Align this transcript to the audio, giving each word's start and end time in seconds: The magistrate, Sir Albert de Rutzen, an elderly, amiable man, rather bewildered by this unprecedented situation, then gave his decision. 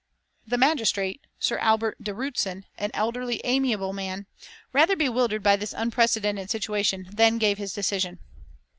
The 0.47 0.57
magistrate, 0.57 1.21
Sir 1.37 1.59
Albert 1.59 2.03
de 2.03 2.11
Rutzen, 2.11 2.63
an 2.75 2.89
elderly, 2.95 3.39
amiable 3.43 3.93
man, 3.93 4.25
rather 4.73 4.95
bewildered 4.95 5.43
by 5.43 5.55
this 5.55 5.75
unprecedented 5.77 6.49
situation, 6.49 7.07
then 7.11 7.37
gave 7.37 7.59
his 7.59 7.71
decision. 7.75 8.17